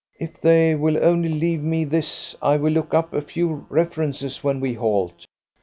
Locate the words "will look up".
2.57-3.13